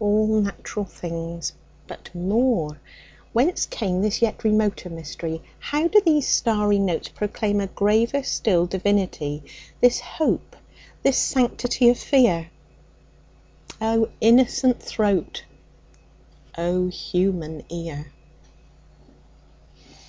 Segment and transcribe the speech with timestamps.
[0.00, 1.52] All natural things!
[1.86, 5.40] But more—Whence cameThis yet remoter mystery?
[5.60, 9.44] How do these starry notes proclaimA graver still divinity?
[9.80, 10.56] This hope,
[11.04, 15.44] this sanctity of fear?O innocent throat!
[16.56, 18.06] O human ear!